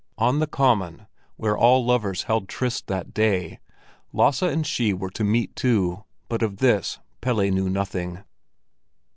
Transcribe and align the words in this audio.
On 0.17 0.39
the 0.39 0.47
Common, 0.47 1.05
where 1.35 1.55
all 1.55 1.85
lovers 1.85 2.23
held 2.23 2.49
tryst 2.49 2.87
that 2.87 3.13
day, 3.13 3.59
Lasse 4.11 4.41
and 4.41 4.65
she 4.65 4.95
were 4.95 5.11
to 5.11 5.23
meet 5.23 5.55
too, 5.55 6.05
but 6.27 6.41
of 6.41 6.57
this 6.57 6.97
Pelle 7.21 7.37
knew 7.51 7.69
nothing. 7.69 8.23